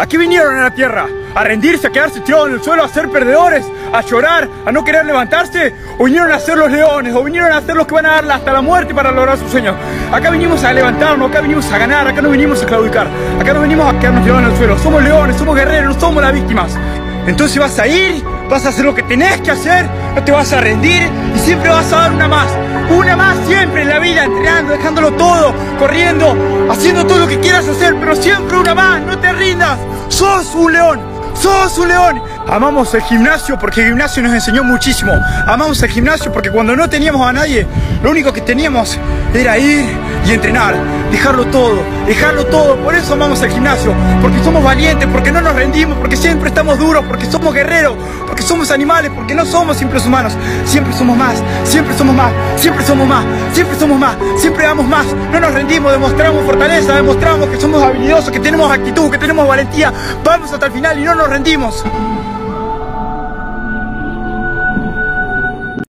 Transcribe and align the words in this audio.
¿A 0.00 0.06
qué 0.06 0.16
vinieron 0.16 0.56
a 0.56 0.62
la 0.62 0.70
tierra? 0.70 1.06
¿A 1.34 1.44
rendirse, 1.44 1.88
a 1.88 1.90
quedarse 1.90 2.20
tirados 2.20 2.48
en 2.48 2.54
el 2.54 2.62
suelo, 2.62 2.82
a 2.82 2.88
ser 2.88 3.10
perdedores, 3.10 3.66
a 3.92 4.00
llorar, 4.00 4.48
a 4.64 4.72
no 4.72 4.82
querer 4.82 5.04
levantarse? 5.04 5.74
¿O 5.98 6.04
vinieron 6.04 6.32
a 6.32 6.38
ser 6.38 6.56
los 6.56 6.70
leones? 6.70 7.14
¿O 7.14 7.22
vinieron 7.22 7.52
a 7.52 7.60
ser 7.60 7.76
los 7.76 7.86
que 7.86 7.92
van 7.92 8.06
a 8.06 8.12
darle 8.12 8.32
hasta 8.32 8.50
la 8.50 8.62
muerte 8.62 8.94
para 8.94 9.12
lograr 9.12 9.36
sus 9.36 9.50
sueños? 9.50 9.76
Acá 10.10 10.30
vinimos 10.30 10.64
a 10.64 10.72
levantarnos, 10.72 11.28
acá 11.28 11.42
vinimos 11.42 11.70
a 11.70 11.76
ganar, 11.76 12.08
acá 12.08 12.22
no 12.22 12.30
vinimos 12.30 12.62
a 12.62 12.66
claudicar, 12.66 13.08
acá 13.38 13.52
no 13.52 13.60
venimos 13.60 13.92
a 13.92 13.98
quedarnos 13.98 14.22
tirados 14.22 14.42
en 14.42 14.50
el 14.52 14.56
suelo. 14.56 14.78
Somos 14.78 15.02
leones, 15.02 15.36
somos 15.36 15.54
guerreros, 15.54 15.94
no 15.94 16.00
somos 16.00 16.22
las 16.22 16.32
víctimas. 16.32 16.78
Entonces 17.26 17.58
vas 17.58 17.78
a 17.78 17.86
ir, 17.86 18.24
vas 18.48 18.64
a 18.64 18.70
hacer 18.70 18.86
lo 18.86 18.94
que 18.94 19.02
tenés 19.02 19.38
que 19.42 19.50
hacer, 19.50 19.84
no 20.14 20.24
te 20.24 20.32
vas 20.32 20.50
a 20.54 20.62
rendir 20.62 21.10
y 21.36 21.38
siempre 21.40 21.68
vas 21.68 21.92
a 21.92 21.96
dar 21.96 22.12
una 22.12 22.26
más. 22.26 22.48
Una 22.90 23.16
más 23.16 23.36
siempre 23.46 23.82
en 23.82 23.90
la 23.90 23.98
vida, 23.98 24.24
entrenando, 24.24 24.72
dejándolo 24.72 25.12
todo, 25.12 25.54
corriendo, 25.78 26.34
haciendo 26.70 27.06
todo 27.06 27.18
lo 27.18 27.28
que 27.28 27.38
quieras 27.38 27.68
hacer, 27.68 27.94
pero 28.00 28.16
siempre 28.16 28.56
una 28.56 28.74
más, 28.74 29.02
no 29.02 29.18
te 29.18 29.30
rindas. 29.32 29.78
Sos 30.10 30.54
un 30.54 30.72
león, 30.72 31.00
sos 31.34 31.78
un 31.78 31.88
león. 31.88 32.22
Amamos 32.46 32.92
el 32.94 33.02
gimnasio 33.02 33.58
porque 33.58 33.80
el 33.80 33.86
gimnasio 33.88 34.22
nos 34.22 34.34
enseñó 34.34 34.64
muchísimo. 34.64 35.12
Amamos 35.46 35.82
el 35.82 35.90
gimnasio 35.90 36.32
porque 36.32 36.50
cuando 36.50 36.74
no 36.76 36.90
teníamos 36.90 37.26
a 37.26 37.32
nadie, 37.32 37.66
lo 38.02 38.10
único 38.10 38.32
que 38.32 38.40
teníamos 38.40 38.98
era 39.32 39.56
ir 39.56 39.86
y 40.26 40.32
entrenar, 40.32 40.76
dejarlo 41.10 41.46
todo, 41.46 41.82
dejarlo 42.06 42.46
todo. 42.46 42.76
Por 42.76 42.94
eso 42.94 43.14
amamos 43.14 43.42
el 43.42 43.50
gimnasio, 43.50 43.94
porque 44.20 44.42
somos 44.42 44.62
valientes, 44.62 45.08
porque 45.12 45.32
no 45.32 45.40
nos 45.40 45.54
rendimos, 45.54 45.98
porque 45.98 46.16
siempre 46.16 46.48
estamos 46.48 46.78
duros, 46.78 47.04
porque 47.06 47.26
somos 47.26 47.52
guerreros, 47.54 47.96
porque 48.26 48.42
somos 48.42 48.70
animales, 48.70 49.10
porque 49.14 49.34
no 49.34 49.44
somos 49.44 49.76
simples 49.76 50.04
humanos. 50.06 50.36
Siempre 50.64 50.92
somos 50.92 51.16
más, 51.16 51.42
siempre 51.64 51.96
somos 51.96 52.14
más, 52.14 52.32
siempre 52.56 52.84
somos 52.84 53.06
más, 53.06 53.24
siempre 53.52 53.76
somos 53.76 53.98
más, 53.98 54.16
siempre 54.36 54.64
damos 54.64 54.86
más. 54.86 55.06
No 55.32 55.40
nos 55.40 55.52
rendimos, 55.52 55.92
demostramos 55.92 56.44
fortaleza, 56.44 56.94
demostramos 56.94 57.48
que 57.48 57.60
somos 57.60 57.82
habilidosos, 57.82 58.30
que 58.30 58.40
tenemos 58.40 58.70
actitud, 58.70 59.10
que 59.10 59.18
tenemos 59.18 59.46
valentía. 59.46 59.92
Vamos 60.24 60.52
hasta 60.52 60.66
el 60.66 60.72
final 60.72 60.98
y 60.98 61.04
no 61.04 61.14
nos 61.14 61.28
rendimos. 61.28 61.84